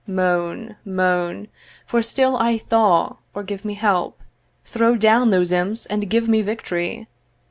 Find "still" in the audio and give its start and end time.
2.01-2.35